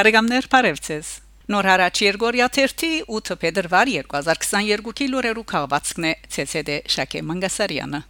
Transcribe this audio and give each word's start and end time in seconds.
Բարեկամներ 0.00 0.46
Փարեվցես 0.48 1.08
Նոր 1.52 1.66
հարաճ 1.68 1.98
Երգորիա 2.00 2.44
3-ի 2.56 2.88
8 3.16 3.34
փետրվար 3.42 3.90
2022-ի 3.92 5.08
լուրերու 5.12 5.42
քաղվածքն 5.50 6.06
է 6.08 6.12
ՑՑԴ 6.30 6.78
Շակե 6.94 7.20
Մանգասարյանը 7.30 8.00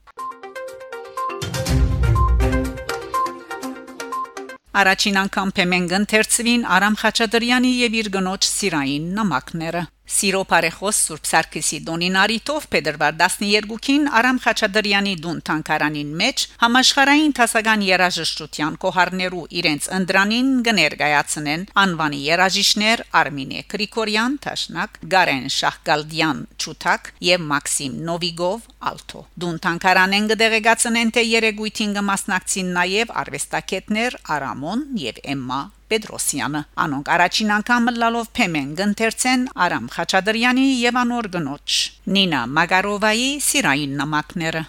Առաջին 4.84 5.18
անգամ 5.24 5.52
Փեմենգն 5.58 6.06
թերցվին 6.14 6.68
Արամ 6.78 7.00
Խաչատրյանի 7.02 7.72
եւ 7.80 7.98
իր 8.04 8.12
գնոջ 8.20 8.50
Սիրային 8.52 9.10
նամակները 9.18 9.82
Սիրո 10.10 10.40
բարեխոս 10.50 10.98
Սուրբ 11.06 11.28
Սարգսի 11.30 11.78
Դոնինարիտով 11.86 12.64
Փետրվար 12.72 13.12
12-ին 13.20 14.08
Արամ 14.20 14.40
Խաչատրյանի 14.42 15.12
դուն 15.22 15.38
թանկարանին 15.46 16.10
մեջ 16.20 16.44
համաշխարհային 16.64 17.34
տասական 17.38 17.84
երաժշտության 17.86 18.78
կոհարներու 18.84 19.44
իրենց 19.60 19.88
ընդրանին 20.00 20.50
կներկայացնեն 20.66 21.64
անվանի 21.84 22.20
երաժիշտներ 22.26 23.04
Արմինե 23.22 23.64
Գրիգորյան 23.70 24.38
Տաշնակ, 24.50 25.00
Գարեն 25.14 25.48
Շախգալդյան 25.60 26.44
Չութակ 26.58 27.10
եւ 27.30 27.48
Մաքսիմ 27.54 27.98
Նովիգով 28.10 28.70
Ալթո։ 28.90 29.26
Դուն 29.44 29.60
թանկարանեն 29.70 30.30
կդեղեկացնեն 30.34 31.12
թե 31.14 31.28
երեգույթին 31.30 31.98
կմասնակցին 32.00 32.78
նաեւ 32.80 33.18
արվեստագետներ 33.22 34.24
Արամոն 34.38 34.88
եւ 35.06 35.28
Էմմա 35.36 35.66
Պետրոսյանը 35.90 36.64
անոնք 36.84 37.12
առաջին 37.16 37.54
անգամ 37.60 37.94
լալով 38.00 38.28
փեմեն 38.40 38.74
գընթերցեն 38.80 39.46
Արամ 39.68 39.88
Խաչատրյանի 39.96 40.66
եւ 40.80 41.00
անոր 41.04 41.30
գնոջ 41.38 41.80
Նինա 42.18 42.44
Մագարովայի 42.58 43.32
սիրային 43.50 43.96
նամակները 44.02 44.68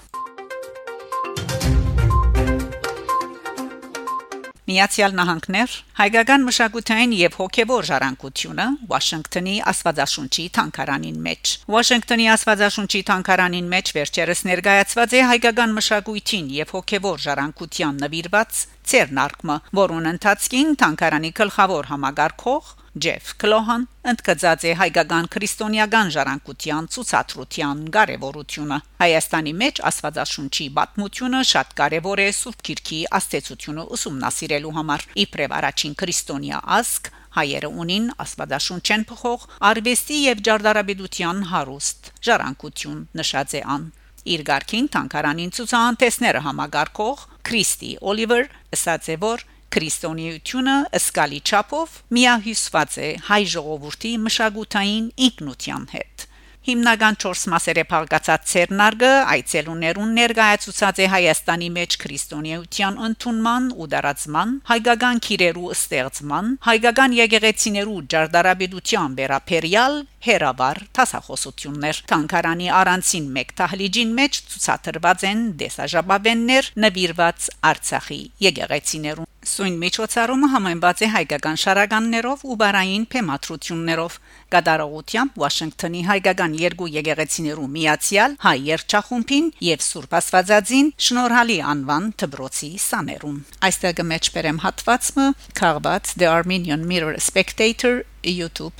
Միացյալ 4.71 5.15
Նահանգներ 5.17 5.71
հայկական 5.97 6.45
մշակութային 6.47 7.13
եւ 7.17 7.33
հոգեվոր 7.41 7.87
ժառանգությունը 7.89 8.67
Վաշինգտոնի 8.91 9.55
Աստվածաշունչի 9.71 10.45
թանգարանին 10.57 11.17
մեջ 11.27 11.51
Վաշինգտոնի 11.75 12.27
Աստվածաշունչի 12.35 13.01
թանգարանին 13.11 13.71
մեջ 13.75 13.91
վերջերս 13.99 14.43
ներկայացված 14.47 15.15
է 15.19 15.23
հայկական 15.31 15.75
մշակույթին 15.81 16.51
եւ 16.61 16.75
հոգեվոր 16.77 17.23
ժառանգության 17.27 17.99
նվիրված 18.05 18.61
ցերնարկը 18.91 19.57
որոնց 19.81 20.11
ընթացքին 20.15 20.77
թանգարանի 20.81 21.33
գլխավոր 21.41 21.91
համագարկող 21.91 22.75
Ջեֆ 22.91 23.27
Կլոհան 23.39 23.83
ընդգծած 24.11 24.63
է 24.67 24.71
հայկական 24.75 25.27
քրիստոնեական 25.31 26.09
ժառանգության 26.11 26.87
ցուցադրության 26.91 27.83
կարևորությունը 27.95 28.79
Հայաստանի 29.03 29.53
մեջ 29.61 29.79
Աստվածաշունչի 29.89 30.67
պատմությունը 30.79 31.39
շատ 31.51 31.71
կարևոր 31.77 32.21
է 32.23 32.25
Սուրբ 32.35 32.65
Քիրքի 32.67 32.99
աստեցությունը 33.19 33.85
ուսումնասիրելու 33.95 34.73
համար 34.79 35.05
իբրև 35.23 35.55
առաջին 35.61 35.95
քրիստոնյա 36.03 36.59
ազգ 36.81 37.09
հայերը 37.39 37.71
ունին 37.85 38.11
Աստվածաշունչեն 38.27 39.07
փոխող 39.13 39.47
արվեստի 39.71 40.19
եւ 40.27 40.43
ջարդարաբեդության 40.51 41.41
հարուստ 41.55 42.11
ժառանգություն 42.27 42.99
նշած 43.21 43.55
է 43.55 43.63
ան 43.71 43.87
իր 44.35 44.43
ղարքին 44.51 44.91
թանկարանին 44.97 45.55
ցուցահանդեսները 45.55 46.43
համագարկող 46.51 47.23
Քրիստի 47.47 47.95
Օլիվեր 48.11 48.51
ասաց 48.75 49.09
է 49.15 49.17
որ 49.23 49.47
Քրիստոնեությունը 49.75 50.77
ըսկալի 51.01 51.39
չափով 51.51 51.95
միահյուսված 52.17 52.99
է 53.05 53.13
հայ 53.29 53.43
ժողովրդի 53.55 54.11
մշակութային 54.25 55.07
ինքնության 55.29 55.87
հետ 55.95 56.27
Հիմնական 56.61 57.15
4 57.23 57.47
մասեր 57.49 57.77
է 57.81 57.83
փաղկացած 57.89 58.43
ցերնարգը 58.49 59.07
այցելուներուն 59.33 60.11
ներկայացուցած 60.17 60.99
է 61.01 61.07
Հայաստանի 61.13 61.69
մեջ 61.77 61.95
քրիստոնեության 62.03 62.99
ընդունման 63.07 63.71
ու 63.81 63.87
դարածման, 63.93 64.53
հայկական 64.69 65.21
քիրերու 65.25 65.71
ստեղծման, 65.77 66.51
հայկական 66.67 67.17
եկեղեցիներու 67.17 67.97
ջարդարաբեդության 68.13 69.17
վերապերյալ 69.21 69.97
հերավար 70.29 70.83
տասախոսություններ։ 71.01 72.03
Թանկարանի 72.13 72.71
առանցին 72.83 73.33
մեկ 73.41 73.57
տահլիջին 73.63 74.15
մեջ 74.21 74.41
ցուցադրված 74.53 75.27
են 75.33 75.43
դեսաժապավեններ 75.65 76.71
նվիրված 76.85 77.51
Արցախի 77.73 78.21
եկեղեցիներուն 78.51 79.30
Սույն 79.41 79.77
միջոցառումը 79.81 80.47
համեմված 80.53 80.99
է 81.01 81.07
հայկական 81.15 81.55
շարականներով 81.61 82.43
ու 82.45 82.57
բարային 82.61 83.05
թեմատրություններով 83.13 84.17
կդարողությամբ 84.53 85.39
Վաշինգտոնի 85.41 86.03
հայկական 86.09 86.53
երկու 86.61 86.89
եկեղեցիներու 86.97 87.65
միացյալ 87.77 88.37
հայ 88.45 88.55
երգչախումբին 88.69 89.49
եւ 89.71 89.83
Սուրբ 89.87 90.15
Աստվածածին 90.21 90.93
շնորհալի 91.07 91.57
անվան 91.73 92.07
դբրոցի 92.21 92.71
սաներուն 92.85 93.41
այստեղ 93.65 93.97
կմեջբերեմ 94.01 94.63
հատվածը. 94.67 95.27
Քաղված 95.57 96.15
The 96.21 96.31
Armenian 96.37 96.85
Mirror 96.85 97.17
Spectator 97.17 98.05
YouTube 98.21 98.77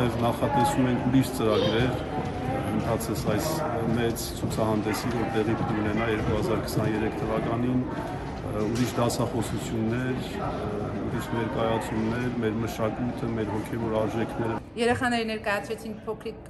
հարտագեն 0.00 0.22
նախատեսում 0.24 0.86
ենք 0.90 1.00
ուրիշ 1.10 1.30
ծրագրեր 1.36 1.92
ընթացս 2.70 3.22
այս 3.34 3.48
մեծ 3.96 4.22
ցուցահանդեսի 4.38 5.08
որ 5.12 5.26
տեղի 5.34 5.54
կունենա 5.60 6.06
2023 6.14 7.18
թվականին 7.20 7.80
ուրիշ 8.60 8.92
դասախոսություններ, 8.96 10.16
ուրիշ 11.04 11.26
ներկայացումներ, 11.36 12.30
մեր 12.42 12.54
մշակույթը, 12.62 13.26
մեր 13.36 13.48
հոգևոր 13.54 13.92
արժեքները։ 14.00 14.54
Երեխաների 14.80 15.26
ներկայացրեցին 15.30 15.94
փոքրիկ 16.06 16.40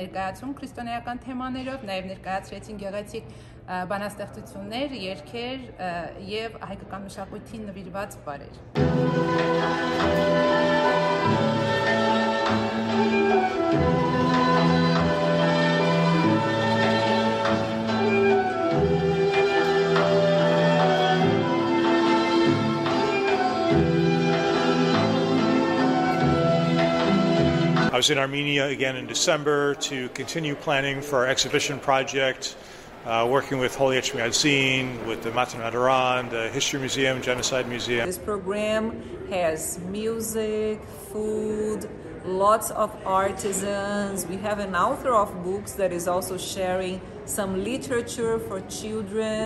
ներկայացում 0.00 0.50
քրիստոնեական 0.60 1.16
թեմաներով, 1.26 1.78
նաև 1.92 2.10
ներկայացրեցին 2.12 2.76
գեղեցիկ 2.82 3.24
բանաստեղծություններ, 3.94 4.88
երգեր 5.06 5.58
եւ 6.32 6.50
հայկական 6.72 7.02
մշակույթին 7.08 7.62
նվիրված 7.70 8.10
բարեր։ 8.28 8.54
I 27.96 27.98
was 27.98 28.10
in 28.10 28.18
Armenia 28.18 28.66
again 28.66 28.94
in 28.96 29.06
December 29.06 29.74
to 29.76 30.10
continue 30.10 30.54
planning 30.54 31.00
for 31.00 31.20
our 31.20 31.26
exhibition 31.26 31.80
project, 31.80 32.54
uh, 33.06 33.26
working 33.26 33.56
with 33.56 33.74
Holy 33.74 33.96
Etchmiadzin, 33.96 35.06
with 35.06 35.22
the 35.22 35.30
Matan 35.30 35.62
Adaran, 35.62 36.28
the 36.28 36.50
History 36.50 36.78
Museum, 36.78 37.22
Genocide 37.22 37.66
Museum. 37.66 38.04
This 38.04 38.18
program 38.18 39.02
has 39.30 39.78
music, 39.78 40.82
food, 41.10 41.88
lots 42.26 42.70
of 42.72 42.94
artisans. 43.06 44.26
We 44.26 44.36
have 44.36 44.58
an 44.58 44.76
author 44.76 45.14
of 45.14 45.32
books 45.42 45.72
that 45.72 45.90
is 45.90 46.06
also 46.06 46.36
sharing 46.36 47.00
some 47.24 47.64
literature 47.64 48.38
for 48.40 48.60
children. 48.68 49.45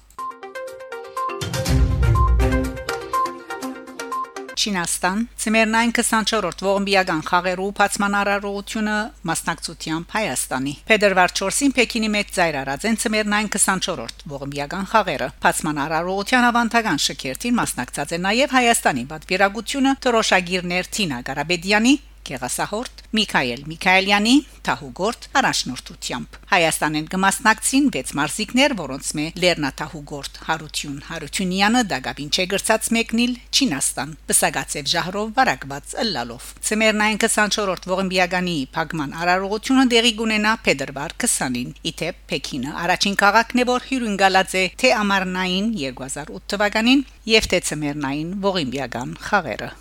Չինաստան 4.61 5.21
Ցմերնային 5.41 5.93
24-րդ 5.97 6.63
ողմբիական 6.67 7.23
խաղերու 7.31 7.69
բացմանարարությունը 7.79 8.97
մասնակցությամբ 9.31 10.13
Հայաստանի 10.17 10.75
Փետրվար 10.91 11.35
4-ին 11.41 11.75
Պեկինի 11.79 12.11
մեջ 12.17 12.35
ծայր 12.37 12.59
արած 12.61 12.85
են 12.91 13.01
Ցմերնային 13.01 13.51
24-րդ 13.57 14.27
ողմբիական 14.35 14.91
խաղերը 14.93 15.31
բացմանարարության 15.47 16.49
ավանդական 16.51 17.03
շքերթին 17.07 17.59
մասնակցած 17.63 18.13
է 18.13 18.21
նաև 18.29 18.55
Հայաստանի 18.61 19.05
պատվիրակությունը 19.15 19.97
Թրոշագիրներ 20.05 20.95
Թինա 21.01 21.25
Ղարաբեդյանի 21.31 21.97
Գեղասահորտ 22.29 23.01
Միքայել 23.17 23.63
Միքայելյանի 23.71 24.35
Թահուգորտ 24.67 25.25
առաջնորդությամբ 25.41 26.37
Հայաստանեն 26.51 27.07
կմասնակցին 27.15 27.87
6 27.97 28.13
մարզիկներ, 28.21 28.75
որոնց 28.81 29.09
մե 29.19 29.25
Լեռնա 29.45 29.71
Թահուգորտ 29.81 30.39
Հարություն 30.47 31.01
Հարությունյանը 31.09 31.83
դագաբին 31.91 32.31
չգրծած 32.37 32.91
մեկնիլ 32.97 33.35
Չինաստան 33.51 34.15
Պսագացև 34.31 34.91
Ժահրով 34.95 35.35
վարակված 35.41 35.97
ըլլալով 36.05 36.49
Ցեմերնային 36.71 37.21
24-րդ 37.25 37.91
ողմբիագանի 37.95 38.57
Փագման 38.79 39.19
արարողությունը 39.25 39.85
դեղի 39.97 40.15
կունենա 40.23 40.55
փետրվար 40.71 41.19
20-ին 41.27 41.77
Իթեպ 41.91 42.25
Պեկինը 42.31 42.79
առաջին 42.87 43.21
քաղաքն 43.25 43.65
է 43.65 43.69
որ 43.75 43.87
հյուրընկալած 43.91 44.57
է 44.61 44.65
թե 44.85 44.97
ամառնային 45.03 45.71
2008 45.83 46.51
թվականին 46.55 47.07
եւ 47.35 47.53
թե 47.55 47.65
ցեմերնային 47.71 48.35
ողմբիական 48.47 49.17
խաղերը 49.31 49.73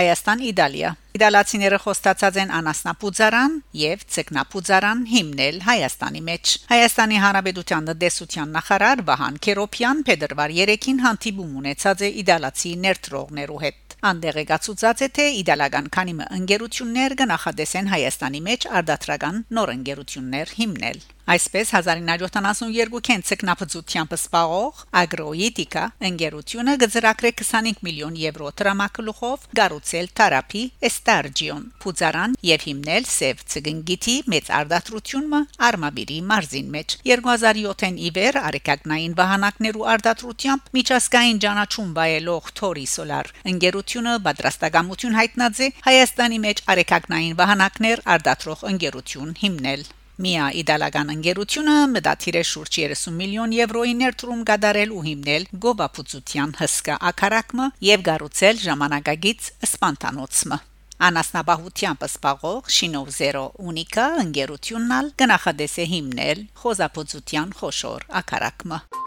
Հայաստան-Իտալիա 0.00 0.90
Իտալացիները 1.10 1.78
խոստացած 1.84 2.36
են 2.40 2.52
անասնապուծարան 2.56 3.56
եւ 3.80 4.04
ցկնապուծարան 4.14 5.00
հիմնել 5.10 5.58
Հայաստանի 5.66 6.22
մեջ։ 6.28 6.52
Հայաստանի 6.70 7.18
Հանրապետության 7.24 7.90
դեսության 8.04 8.54
նախարար 8.56 9.02
Վահան 9.10 9.36
Քերոփյան 9.46 10.02
փետրվար 10.08 10.56
3-ին 10.60 11.04
հանդիպում 11.04 11.52
ունեցած 11.60 12.04
է 12.08 12.10
իտալացի 12.24 12.72
ներդրողներու 12.86 13.60
հետ։ 13.66 13.96
Անդերեգացուցած 14.10 15.00
է 15.04 15.08
թե 15.20 15.24
իտալական 15.42 15.88
քանի 15.98 16.14
ընկերություններ 16.40 17.14
կնախադեսեն 17.20 17.90
Հայաստանի 17.92 18.40
մեջ 18.48 18.68
արդատրական 18.80 19.42
նոր 19.58 19.72
ընկերություններ 19.76 20.54
հիմնել։ 20.60 21.02
Այսպես 21.30 21.68
1972-ին 21.78 23.20
ցկնապծությամբ 23.28 24.14
սպաղող 24.16 24.78
Agroetica 25.00 25.82
ընկերությունը 26.08 26.72
գծրակրե 26.82 27.30
25 27.40 27.84
միլիոն 27.86 28.16
եվրո 28.18 28.48
տրամակլուխով 28.60 29.44
գառուցել 29.60 30.08
Թարապի 30.20 30.62
Estargion 30.88 31.68
փուզարան 31.84 32.34
եւ 32.48 32.64
հիմնել 32.70 33.06
Սև 33.12 33.44
ցգնգիթի 33.54 34.16
մեծ 34.34 34.50
արդատրությունը 34.58 35.42
Արմաբիրի 35.68 36.18
մարզին 36.32 36.74
մեջ 36.74 36.96
2007-ին 37.12 38.02
իվեր 38.10 38.40
արեկագնային 38.50 39.16
վահանակներու 39.22 39.86
արդատրությամբ 39.94 40.74
միջազգային 40.80 41.40
ճանաչում 41.46 41.94
վայելող 42.00 42.50
Tori 42.58 42.88
Solar 42.96 43.22
ընկերությունը 43.54 44.18
պատրաստակամություն 44.26 45.16
հայտնած 45.20 45.62
է 45.62 45.72
Հայաստանի 45.86 46.42
մեջ 46.48 46.66
արեկագնային 46.74 47.40
վահանակներ 47.44 48.06
արդատրող 48.18 48.68
ընկերություն 48.74 49.34
հիմնել 49.46 49.88
Միա 50.20 50.46
իդալական 50.60 51.10
ընկերությունը 51.14 51.74
մտադիր 51.94 52.36
է 52.36 52.42
շուրջ 52.50 52.74
30 52.82 53.14
միլիոն 53.16 53.54
եվրոյի 53.56 53.94
ներդրում 54.00 54.42
կատարել 54.50 54.92
ու 54.98 55.04
հիմնել 55.06 55.46
գովապուծության 55.64 56.52
հսկա 56.60 56.98
ակարակմը 57.10 57.70
եւ 57.88 58.04
գառուցել 58.10 58.62
ժամանակագից 58.66 59.50
սպանտանոցը 59.70 60.60
անասնաբահությամբ 61.08 62.08
սպաղող 62.10 62.72
Շինով 62.76 63.12
0 63.16 63.44
ունիկա 63.72 64.08
ընկերությունն 64.26 65.12
կնախադես 65.22 65.80
է 65.80 65.90
հիմնել 65.96 66.48
խոզապուծության 66.60 67.60
խոշոր 67.62 68.10
ակարակմը 68.20 68.99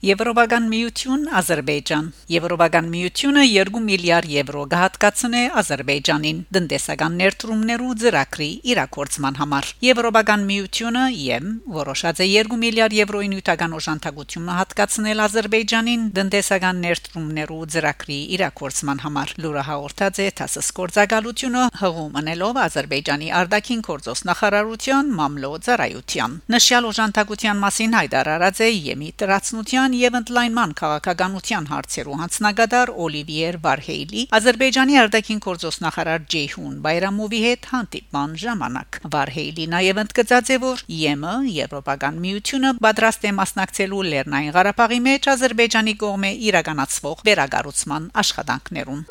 Եվրոպական 0.00 0.64
միություն 0.72 1.26
Ադրբեջան 1.36 2.06
Եվրոպական 2.32 2.86
միությունը 2.88 3.40
2 3.54 3.80
միլիարդ 3.84 4.28
եվրո 4.32 4.60
կհատկացնե 4.72 5.40
Ադրբեջանին 5.60 6.38
դնդեսական 6.56 7.18
ներդրումներու 7.20 7.90
ծրագրի 8.02 8.48
իրակորցման 8.72 9.36
համար 9.40 9.68
Եվրոպական 9.86 10.46
միությունը 10.50 11.02
ԵՄ 11.16 11.50
որոշած 11.74 12.22
է 12.24 12.28
2 12.36 12.58
միլիարդ 12.62 12.96
եվրոյի 13.00 13.28
նյութական 13.34 13.76
օժանդակությունը 13.80 14.56
հատկացնել 14.60 15.20
Ադրբեջանին 15.26 16.08
դնդեսական 16.16 16.80
ներդրումներու 16.86 17.60
ծրագրի 17.76 18.18
իրակորցման 18.40 19.04
համար 19.04 19.36
լուրը 19.44 19.66
հաղորդած 19.68 20.22
է 20.24 20.30
ՏԱՍՍ 20.32 20.72
կորցակալությունը 20.80 21.66
հղում 21.84 22.18
անելով 22.24 22.62
Ադրբեջանի 22.64 23.30
արտաքին 23.42 23.84
գործոս 23.90 24.24
նախարարության 24.32 25.14
մամլո 25.20 25.52
ծառայության 25.68 26.40
նշյալ 26.56 26.90
օժանդակության 26.94 27.62
մասին 27.68 28.00
հայտարարած 28.00 28.64
է 28.64 28.72
ԵՄ 28.80 29.12
տրացնության 29.20 29.89
Ադրբեջան 29.90 30.06
եւ 30.06 30.16
ընդլայնման 30.18 30.72
քաղաքականության 30.78 31.64
հարցերու 31.70 32.16
հանձնագետար 32.20 32.90
Օլիվիեր 33.04 33.56
Վարհեյլի 33.64 34.22
Ադրբեջանի 34.38 34.98
արտաքին 35.00 35.40
գործոս 35.46 35.78
նախարար 35.84 36.22
Ջեյհուն 36.34 36.76
Բայրամովի 36.84 37.40
հետ 37.44 37.68
հանդիպման 37.74 38.36
ժամանակ 38.44 39.00
Վարհեյլի 39.14 39.66
նաեւ 39.74 40.00
ընդգծած 40.04 40.46
է 40.54 40.58
որ 40.62 40.84
ԵՄ 40.86 41.34
Եվրոպական 41.58 42.20
միությունը 42.22 42.70
պատրաստ 42.86 43.26
է 43.26 43.32
մասնակցելու 43.40 44.02
Լեռնային 44.14 44.54
Ղարաբաղի 44.54 45.00
մեջ 45.10 45.30
Ադրբեջանի 45.34 45.94
կողմէ 46.06 46.30
իրականացվող 46.50 47.24
վերագառուցման 47.30 48.10
աշխատանքներուն 48.22 49.02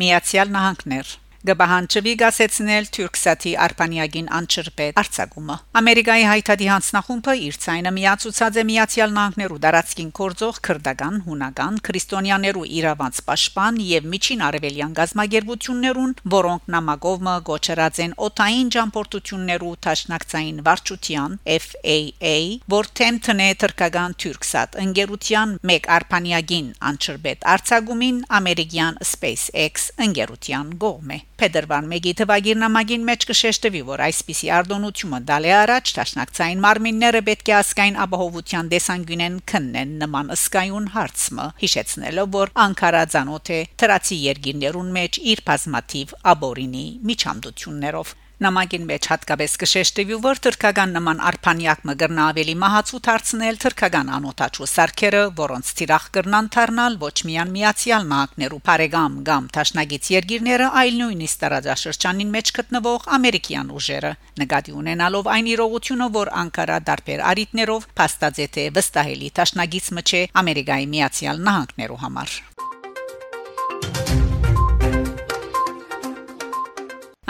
Միացյալ 0.00 0.48
Նահանգներ 0.56 1.18
գբահանջվի 1.48 2.12
գասեցնել 2.20 2.88
Թուրքսաթի 2.94 3.52
Արփանիագին 3.64 4.26
անչրպետ 4.38 4.98
արցակումը 5.00 5.54
Ամերիկայի 5.80 6.24
հայտարարի 6.28 6.66
հանձնախումբը 6.70 7.34
իր 7.46 7.56
ցայնը 7.64 7.92
միացուցած 7.96 8.58
է 8.60 8.64
Միացյալ 8.70 9.14
Նահանգներու 9.16 9.60
դարածքին 9.64 10.10
կորձող 10.20 10.58
քրդական, 10.68 11.16
հունական, 11.24 11.78
քրիստոնյաներու 11.88 12.66
իրավանց 12.80 13.22
պաշտպան 13.30 13.80
եւ 13.88 14.10
միջին 14.12 14.44
արևելյան 14.50 14.92
գազագերբություններուն, 15.00 16.12
որոնք 16.36 16.68
նամակովը 16.76 17.36
գոչրած 17.48 18.02
են 18.04 18.14
օթային 18.28 18.70
ճամփորդություններու 18.76 19.72
տաշնակցային 19.88 20.60
վարչության 20.68 21.40
FAA, 21.56 22.36
որ 22.76 22.92
թեմթն 23.00 23.42
է 23.46 23.50
թրկական 23.64 24.18
Թուրքսատ 24.20 24.78
ընկերության 24.84 25.56
մեկ 25.72 25.90
Արփանիագին 25.96 26.70
անչրպետ 26.90 27.50
արցակումին 27.56 28.22
ամերիկյան 28.40 29.02
SpaceX 29.14 29.90
ընկերության 30.04 30.76
գողմ 30.84 31.16
է 31.16 31.20
Փետրվար 31.40 31.86
1-ի 31.88 32.10
թվագիրնամագին 32.20 33.04
մեջ 33.08 33.24
կշեշտվի, 33.30 33.80
որ 33.88 34.02
այսպիսի 34.06 34.50
արտոնությունը 34.58 35.20
դալի 35.30 35.52
առաջ 35.56 35.92
ճաշնակցային 35.98 36.62
մարմինները 36.66 37.22
պետք 37.30 37.52
է 37.52 37.54
ասկային 37.60 37.98
ապահովության 38.04 38.70
դեսանգյունեն 38.74 39.40
քննեն 39.52 39.94
նման 40.04 40.34
ըսկայուն 40.36 40.90
հարցը, 41.00 41.50
հիշեցնելով, 41.64 42.32
որ 42.36 42.54
Անկարա 42.68 43.04
ցանոթ 43.16 43.52
է 43.56 43.60
թրացի 43.80 44.18
երկիրներուն 44.30 44.96
մեջ 45.00 45.22
իր 45.32 45.46
բազմաթիվ 45.48 46.18
աբորինի 46.34 46.86
միջամդություններով 47.08 48.18
Նամակին 48.40 48.84
մեջ 48.88 49.06
հատկապես 49.10 49.54
կշեշտվի, 49.60 50.16
որ 50.24 50.38
թրքական 50.44 50.94
նման 50.96 51.18
արփանյակ 51.28 51.82
մգրնա 51.90 52.28
ավելի 52.32 52.54
մահացու 52.62 53.00
դարձնել 53.04 53.58
թրքական 53.64 54.12
անոթաչու 54.16 54.68
սարքերը, 54.72 55.20
որոնց 55.40 55.72
ծիրախ 55.80 56.06
կրնան 56.14 56.48
դառնալ 56.56 56.96
ոչ 57.02 57.16
միայն 57.28 57.52
միացյալ 57.56 58.08
նահանգներու 58.12 58.60
բարեգամ 58.70 59.18
կամ 59.28 59.50
տաշնագից 59.60 60.10
երկիրները, 60.16 60.70
այլ 60.80 60.96
նույնիսկ 61.00 61.42
տարածաշրջանին 61.44 62.32
մեջ 62.40 62.52
գտնվող 62.60 63.08
ամերիկյան 63.20 63.74
ուժերը։ 63.76 64.12
Նկատի 64.40 64.76
ունենալով 64.80 65.30
այն 65.36 65.50
իրողությունը, 65.52 66.06
որ 66.16 66.32
Անկարա 66.40 66.78
դարբեր 66.88 67.24
արիտներով 67.34 67.90
փաստացե 68.00 68.46
թե 68.56 68.64
վստահելի 68.80 69.34
տաշնագից 69.36 69.92
մը 70.00 70.06
չէ 70.08 70.22
Ամերիկայի 70.40 70.88
միացյալ 70.96 71.44
նահանգներու 71.50 72.00
համար։ 72.08 72.40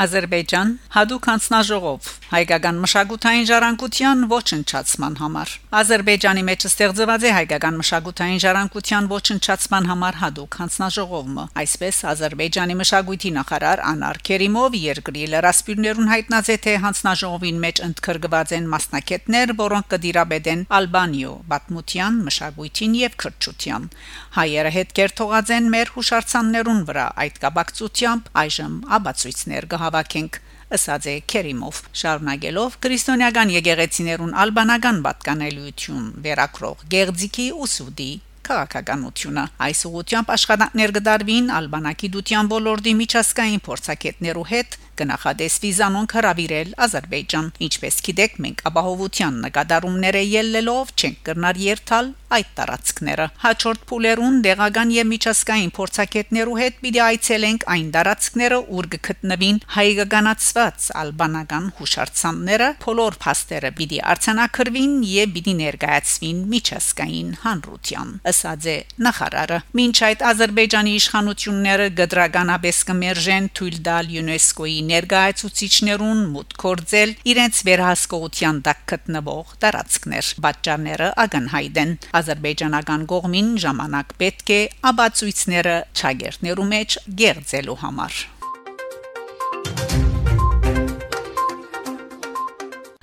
Ադրբեջան 0.01 0.69
հadoop 0.97 1.27
հանձնաժողով 1.31 2.11
հայկական 2.31 2.77
մշակութային 2.79 3.47
ժառանգության 3.49 4.21
ոչնչացման 4.31 5.15
համար 5.19 5.53
Ադրբեջանի 5.79 6.43
մեջ 6.47 6.67
ստեղծված 6.69 7.25
է 7.27 7.31
հայկական 7.35 7.79
մշակութային 7.81 8.43
ժառանգության 8.45 9.09
ոչնչացման 9.11 9.89
համար 9.91 10.19
հadoop 10.21 10.59
հանձնաժողովը 10.61 11.47
այսպես 11.63 11.97
Ադրբեջանի 12.13 12.77
մշակույթի 12.81 13.33
նախարար 13.35 13.83
Անար 13.91 14.21
Քերիմով 14.31 14.77
երկրի 14.79 15.25
լրասպիրներուն 15.33 16.13
հայտնած 16.15 16.53
է 16.55 16.57
թե 16.71 16.77
հանձնաժողովին 16.87 17.59
մեջ 17.67 17.83
ընդգրկված 17.89 18.55
են 18.61 18.71
մասնակիցներ 18.77 19.55
որոնք 19.59 19.91
կդիրաբեդեն 19.91 20.65
Ալբանիո 20.79 21.35
բաթմутյան 21.51 22.23
մշակույթին 22.31 22.95
եւ 23.01 23.19
քրչության 23.25 23.91
հայերը 24.39 24.73
հետ 24.79 24.95
կերթողած 25.01 25.53
են 25.59 25.69
մեր 25.75 25.93
հուշարձաններուն 25.99 26.81
վրա 26.93 27.11
այդ 27.27 27.43
կապակցությամբ 27.47 28.33
այժմ 28.45 28.81
աբացույցներ 29.01 29.69
կհ 29.75 29.85
հավաքենք 29.89 30.41
ըսած 30.77 31.07
է 31.11 31.15
Քերիմով 31.33 31.79
շարունակելով 32.01 32.75
քրիստոնեական 32.85 33.53
եկեղեցիներուն 33.57 34.35
ալբանական 34.45 34.99
պատկանելիություն 35.07 36.05
վերակրող 36.27 36.85
Գերձիկի 36.95 37.47
ուսուդի 37.67 38.11
քաղաքականությունը 38.51 39.45
այս 39.67 39.81
ուղությամբ 39.91 40.31
աշխատանքներ 40.35 40.93
կդարվին 40.97 41.51
ալբանակի 41.61 42.09
դության 42.17 42.51
ոլորտի 42.55 42.95
միջազգային 43.01 43.63
փորձակետներու 43.67 44.47
հետ 44.51 44.79
կնախադեսվի 45.01 45.73
զանոնք 45.81 46.17
հravirել 46.21 46.73
Ադրբեջան 46.87 47.53
ինչպես 47.71 48.01
գիտեք 48.09 48.41
մենք 48.47 48.65
ապահովության 48.71 49.43
նկատառումները 49.49 50.25
ելնելով 50.31 50.95
չենք 51.01 51.23
կրնար 51.31 51.63
երթալ 51.67 52.15
այդ 52.31 52.51
տարածքները 52.59 53.25
հաջորդ 53.43 53.81
փուլերուն 53.91 54.37
դեղական 54.45 54.91
եւ 54.95 55.07
միջազգային 55.11 55.71
փորձակետներու 55.77 56.59
հետ 56.61 56.77
պիտի 56.85 57.01
այցելենք 57.05 57.65
այն 57.75 57.89
տարածքները 57.97 58.59
ուր 58.79 58.89
գտնվին 58.95 59.59
հայկականացված 59.77 60.87
ալբանական 61.01 61.67
հուշարձանները 61.81 62.69
փոլոր 62.85 63.17
փաստերը 63.25 63.73
պիտի 63.81 63.99
արցանակրվին 64.15 64.95
եւ 65.11 65.35
պիտի 65.37 65.55
ներկայացվին 65.61 66.39
միջազգային 66.55 67.33
հանրության 67.47 68.15
ըսած 68.31 68.69
է 68.71 68.77
նախարարը 69.11 69.59
մինչ 69.81 69.97
այդ 70.11 70.25
Ադրբեջանի 70.31 70.95
իշխանությունները 71.01 71.91
գդրականապես 71.99 72.81
կմերժեն 72.91 73.51
թույլ 73.59 73.77
տալ 73.91 74.15
ՅՈՒՆԵՍԿՕ-ի 74.21 74.79
ներկայացուցիչներուն 74.91 76.21
մուտք 76.35 76.59
կորձել 76.65 77.15
իրենց 77.33 77.61
վերահսկողության 77.71 78.61
տակ 78.69 78.83
գտնվող 78.93 79.55
տարածքներ 79.65 80.33
պատճառները 80.47 81.09
ակնհայտ 81.25 81.81
են 81.85 81.95
ադրբեջանական 82.21 83.07
կողմին 83.15 83.53
ժամանակ 83.67 84.17
պետք 84.25 84.55
է 84.57 84.61
աբացույցները 84.91 85.77
ճագերտներու 86.03 86.69
մեջ 86.75 86.99
գերձելու 87.23 87.79
համար 87.85 88.21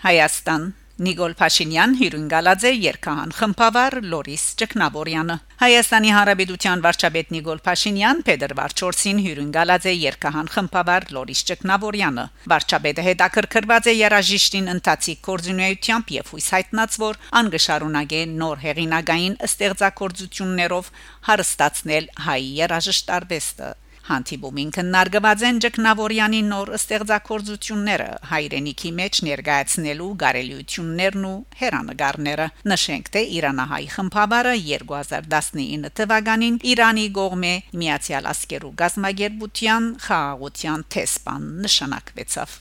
Հայաստան 0.08 0.70
Նիկոլ 0.98 1.34
Փաշինյան 1.38 1.92
հյուրընկալած 2.00 2.64
է 2.66 2.70
երկհան 2.74 3.34
խմբավար 3.38 3.96
Լորիս 4.14 4.46
Ճկնաբորյանը 4.62 5.36
Հայաստանի 5.62 6.14
Հանրապետության 6.16 6.82
վարչապետ 6.86 7.34
Նիկոլ 7.36 7.62
Փաշինյան 7.68 8.24
Փետրվար 8.30 8.76
4-ին 8.82 9.22
հյուրընկալած 9.28 9.88
է 9.92 9.96
երկհան 10.08 10.52
խմբավար 10.56 11.08
Լորիս 11.20 11.46
Ճկնաբորյանը 11.52 12.26
վարչապետը 12.50 13.08
հետաքրքրված 13.12 13.94
է 13.94 13.98
երաժիշտին 14.02 14.74
ընթացիկ 14.74 15.24
կորձունեությամբ 15.30 16.14
եւ 16.18 16.32
հույս 16.34 16.52
հայտնած 16.58 17.02
որ 17.06 17.24
անգշարունակե 17.46 18.22
նոր 18.42 18.64
հեղինակային 18.66 19.42
ստեղծագործություններով 19.54 20.94
հարստացնել 21.30 22.16
հայ 22.26 22.42
երաժշտարվեստը 22.66 23.76
Հանդիպումին 24.08 24.70
քննարկված 24.76 25.42
են 25.48 25.58
Ջկնավորյանի 25.64 26.40
նոր 26.48 26.70
ստեղծագործությունները 26.78 28.08
հայրենիքի 28.30 28.92
մեջ 29.00 29.20
ներկայացնելու 29.28 30.08
գարելիություններն 30.24 31.28
ու 31.32 31.34
հերանեկարները 31.64 32.48
նշենք 32.74 33.12
թե 33.18 33.24
Իրանահայ 33.40 33.84
խմբավարը 33.98 34.56
2019 34.70 35.92
թվականին 36.00 36.62
Իրանի 36.76 37.06
գողմե 37.20 37.54
Միացյալ 37.84 38.32
Ասկերու 38.32 38.74
գազագերբության 38.84 39.92
խաղաղության 40.08 40.88
տեսփան 40.98 41.52
նշանակվեցավ 41.68 42.58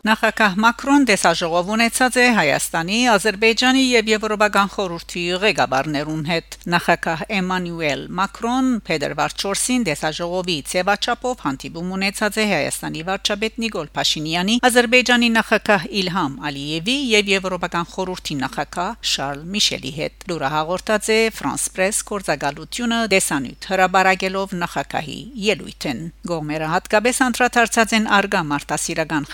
Նախագահ 0.00 0.54
Մակրոն 0.64 1.02
դեսաժողով 1.10 1.66
ունեցած 1.74 2.14
է 2.16 2.22
Հայաստանի, 2.32 2.98
Ադրբեջանի 3.12 3.80
եւ 3.84 4.06
Եվրոպական 4.10 4.68
խորհրդի 4.72 5.24
ղեկավարներուն 5.42 6.22
հետ։ 6.30 6.56
Նախագահ 6.72 7.24
Էմանուել 7.36 8.04
Մակրոն 8.20 8.70
Փետրվար 8.86 9.34
4-ին 9.42 9.84
դեսաժողովի 9.90 10.56
ցեվաչապով 10.70 11.44
հանդիպում 11.44 11.90
ունեցած 11.98 12.38
է 12.40 12.46
Հայաստանի 12.48 13.04
վարչապետ 13.10 13.60
Նիկոլ 13.60 13.90
Փաշինյանի, 14.00 14.56
Ադրբեջանի 14.70 15.28
նախագահ 15.36 15.84
Իլհամ 16.00 16.32
Ալիևի 16.48 16.96
եւ 17.10 17.30
Եվրոպական 17.36 17.86
խորհրդի 17.92 18.38
նախագահ 18.40 18.96
Շարլ 19.12 19.44
Միշելի 19.52 19.92
հետ։ 20.00 20.26
Լուրը 20.32 20.50
հաղորդած 20.56 21.12
է 21.12 21.20
France 21.36 21.68
Press 21.76 22.00
կորցակալությունը 22.08 23.02
դեսանյութ 23.12 23.70
հրաբարակելով 23.74 24.56
նախագահի 24.64 25.20
ելույթին։ 25.50 26.02
Գոմերը 26.32 26.72
հատկապես 26.78 27.22
անդրադարձած 27.28 27.96
են 28.00 28.10
արգա 28.20 28.44
մարտահրավերական 28.54 29.30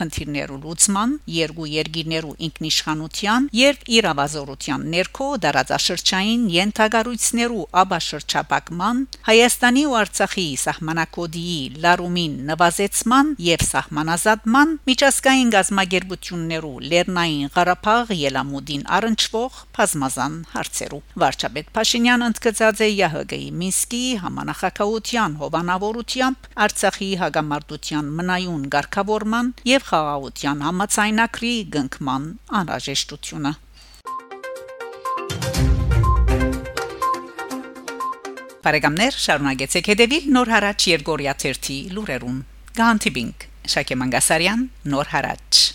խնդիրներու 0.57 0.63
լուծման, 0.63 1.11
երկու 1.27 1.67
երկիրներու 1.71 2.35
ինքնիշխանության 2.47 3.49
եւ 3.57 3.77
իրավազորության 3.97 4.81
ներքո 4.93 5.29
դարաձաշրջային 5.45 6.43
յենթագարույցներու 6.57 7.67
աբաշրջապակման, 7.83 8.97
Հայաստանի 9.27 9.83
ու 9.87 9.97
Արցախի 10.01 10.47
սահմանակոդիի 10.65 11.61
լարումին 11.85 12.35
նվազեցման 12.51 13.27
եւ 13.47 13.61
սահմանազատման 13.67 14.69
միջազգային 14.87 15.53
գազագերբություններու 15.57 16.75
Լեռնային 16.87 17.53
Ղարաբաղ 17.57 18.13
ելամուդին 18.17 18.87
առնչվող 18.97 19.53
բազմազան 19.77 20.35
հարցերու 20.57 21.03
վարչապետ 21.23 21.71
Փաշինյանը 21.77 22.29
ընդգծած 22.33 22.83
է 22.87 22.89
ՀՀԳ-ի 22.97 23.43
Մինսկի 23.61 24.03
համանախակահության 24.25 25.37
հովանավորությամբ 25.43 26.51
Արցախի 26.67 27.11
հագամարտության 27.23 28.13
մնայուն 28.21 28.65
ղեկավարման 28.77 29.53
եւ 29.67 29.87
խաղաղության 29.91 30.46
Հանրապետության 30.47 30.63
համացայնակրի 30.63 31.55
գնքման 31.75 32.27
անհրաժեշտությունը 32.59 33.53
Բարեկամներ 38.67 39.19
շարունակեցեք 39.27 39.91
հետևել 39.93 40.31
Նոր 40.37 40.53
հարաճ 40.55 40.87
Երգորիա 40.93 41.35
1-ի 41.43 41.79
լուրերուն։ 41.97 42.39
Գանտիբինգ 42.79 43.49
Շակե 43.75 43.99
Մանգասարյան 44.03 44.69
Նոր 44.95 45.13
հարաճ 45.17 45.66